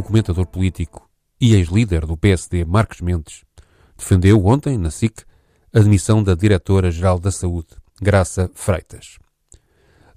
[0.00, 1.08] o comentador político
[1.38, 3.44] e ex-líder do PSD, Marcos Mendes,
[3.96, 5.22] defendeu ontem, na SIC,
[5.74, 7.68] a demissão da Diretora-Geral da Saúde,
[8.00, 9.18] Graça Freitas.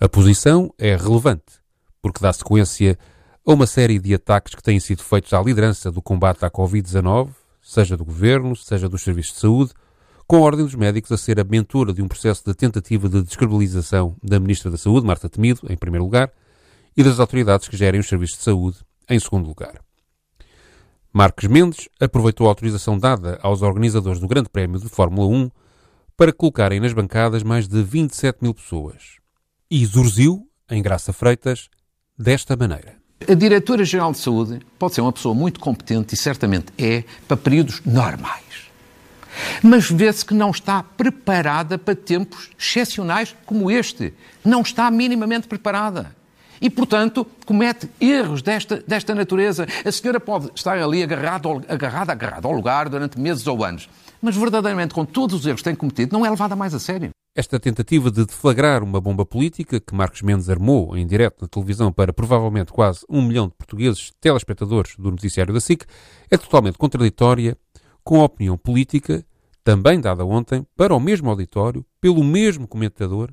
[0.00, 1.60] A posição é relevante,
[2.00, 2.96] porque dá sequência
[3.44, 7.30] a uma série de ataques que têm sido feitos à liderança do combate à Covid-19,
[7.60, 9.72] seja do governo, seja dos serviços de saúde,
[10.28, 13.20] com a ordem dos médicos a ser a mentora de um processo de tentativa de
[13.22, 16.30] descredibilização da Ministra da Saúde, Marta Temido, em primeiro lugar,
[16.96, 18.78] e das autoridades que gerem os serviços de saúde,
[19.12, 19.80] em segundo lugar.
[21.12, 25.50] Marcos Mendes aproveitou a autorização dada aos organizadores do Grande Prémio de Fórmula 1
[26.16, 29.18] para colocarem nas bancadas mais de 27 mil pessoas.
[29.70, 31.68] E exorziu, em Graça Freitas,
[32.18, 32.96] desta maneira.
[33.28, 37.82] A Diretora-Geral de Saúde pode ser uma pessoa muito competente e certamente é para períodos
[37.84, 38.70] normais.
[39.62, 44.14] Mas vê-se que não está preparada para tempos excepcionais como este.
[44.44, 46.14] Não está minimamente preparada
[46.62, 49.66] e, portanto, comete erros desta, desta natureza.
[49.84, 53.90] A senhora pode estar ali agarrada, agarrada, agarrada ao lugar durante meses ou anos,
[54.22, 57.10] mas verdadeiramente, com todos os erros que tem cometido, não é levada mais a sério.
[57.34, 61.90] Esta tentativa de deflagrar uma bomba política que Marcos Mendes armou em direto na televisão
[61.90, 65.84] para provavelmente quase um milhão de portugueses telespectadores do noticiário da SIC
[66.30, 67.56] é totalmente contraditória
[68.04, 69.24] com a opinião política,
[69.64, 73.30] também dada ontem, para o mesmo auditório, pelo mesmo comentador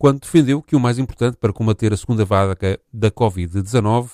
[0.00, 4.08] quando defendeu que o mais importante para combater a segunda vaga da Covid-19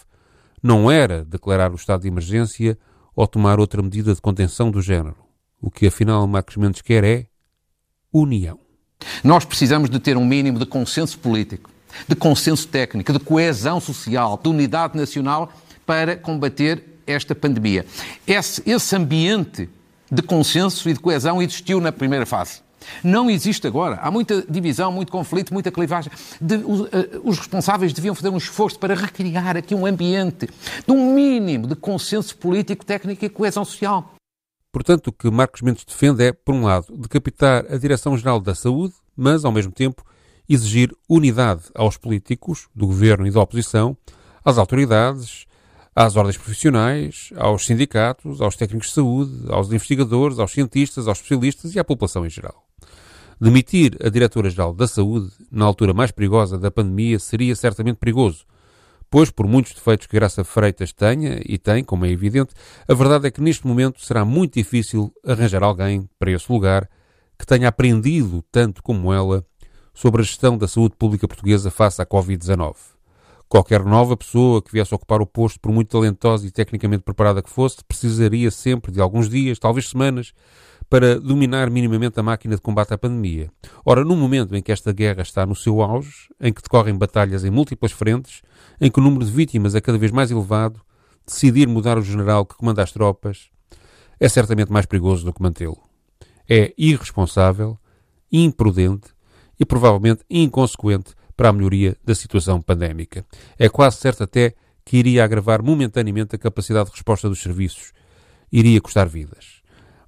[0.60, 2.76] não era declarar o estado de emergência
[3.14, 5.14] ou tomar outra medida de contenção do género.
[5.62, 7.26] O que afinal Marcos Mendes quer é
[8.12, 8.58] união.
[9.22, 11.70] Nós precisamos de ter um mínimo de consenso político,
[12.08, 15.52] de consenso técnico, de coesão social, de unidade nacional
[15.86, 17.86] para combater esta pandemia.
[18.26, 19.70] Esse, esse ambiente
[20.10, 22.65] de consenso e de coesão existiu na primeira fase.
[23.02, 23.96] Não existe agora.
[23.96, 26.12] Há muita divisão, muito conflito, muita clivagem.
[26.40, 30.48] De, os, eh, os responsáveis deviam fazer um esforço para recriar aqui um ambiente
[30.86, 34.14] de um mínimo de consenso político, técnico e coesão social.
[34.72, 38.94] Portanto, o que Marcos Mendes defende é, por um lado, decapitar a Direção-Geral da Saúde,
[39.16, 40.04] mas, ao mesmo tempo,
[40.48, 43.96] exigir unidade aos políticos, do governo e da oposição,
[44.44, 45.46] às autoridades,
[45.94, 51.74] às ordens profissionais, aos sindicatos, aos técnicos de saúde, aos investigadores, aos cientistas, aos especialistas
[51.74, 52.65] e à população em geral.
[53.38, 58.46] Demitir a Diretora-Geral da Saúde, na altura mais perigosa da pandemia, seria certamente perigoso,
[59.10, 62.54] pois, por muitos defeitos que Graça Freitas tenha, e tem, como é evidente,
[62.88, 66.88] a verdade é que neste momento será muito difícil arranjar alguém para esse lugar
[67.38, 69.44] que tenha aprendido tanto como ela
[69.92, 72.74] sobre a gestão da saúde pública portuguesa face à Covid-19.
[73.48, 77.50] Qualquer nova pessoa que viesse ocupar o posto, por muito talentosa e tecnicamente preparada que
[77.50, 80.32] fosse, precisaria sempre de alguns dias, talvez semanas,
[80.88, 83.50] para dominar minimamente a máquina de combate à pandemia.
[83.84, 87.44] Ora, no momento em que esta guerra está no seu auge, em que decorrem batalhas
[87.44, 88.42] em múltiplas frentes,
[88.80, 90.80] em que o número de vítimas é cada vez mais elevado,
[91.26, 93.50] decidir mudar o general que comanda as tropas
[94.18, 95.78] é certamente mais perigoso do que mantê-lo.
[96.48, 97.78] É irresponsável,
[98.30, 99.08] imprudente
[99.58, 103.26] e provavelmente inconsequente para a melhoria da situação pandémica.
[103.58, 104.54] É quase certo até
[104.84, 107.92] que iria agravar momentaneamente a capacidade de resposta dos serviços,
[108.50, 109.55] iria custar vidas.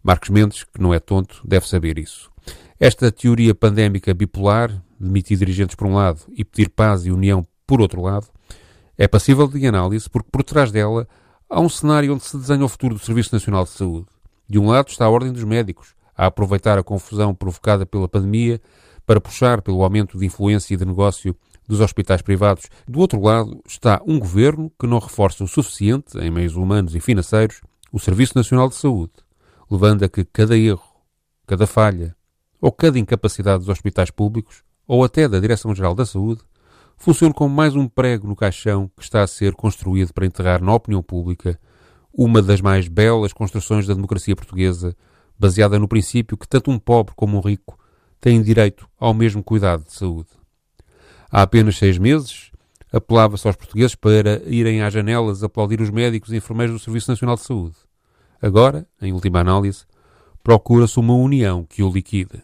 [0.02, 2.30] Marcos Mendes, que não é tonto, deve saber isso.
[2.78, 7.80] Esta teoria pandémica bipolar, demitir dirigentes por um lado e pedir paz e união por
[7.80, 8.28] outro lado,
[8.96, 11.06] é passível de análise porque por trás dela
[11.50, 14.06] há um cenário onde se desenha o futuro do Serviço Nacional de Saúde.
[14.48, 18.60] De um lado está a Ordem dos Médicos, a aproveitar a confusão provocada pela pandemia
[19.04, 21.34] para puxar pelo aumento de influência e de negócio
[21.66, 22.64] dos hospitais privados.
[22.86, 27.00] Do outro lado está um governo que não reforça o suficiente, em meios humanos e
[27.00, 27.60] financeiros,
[27.92, 29.12] o Serviço Nacional de Saúde
[29.70, 30.82] levando a que cada erro,
[31.46, 32.16] cada falha
[32.60, 36.42] ou cada incapacidade dos hospitais públicos, ou até da Direção-Geral da Saúde,
[36.96, 40.74] funcione como mais um prego no caixão que está a ser construído para enterrar na
[40.74, 41.58] opinião pública
[42.12, 44.96] uma das mais belas construções da democracia portuguesa,
[45.38, 47.78] baseada no princípio que tanto um pobre como um rico
[48.20, 50.28] têm direito ao mesmo cuidado de saúde.
[51.30, 52.50] Há apenas seis meses,
[52.92, 57.36] apelava-se aos portugueses para irem às janelas aplaudir os médicos e enfermeiros do Serviço Nacional
[57.36, 57.76] de Saúde.
[58.40, 59.84] Agora, em última análise,
[60.42, 62.42] procura-se uma união que o liquide.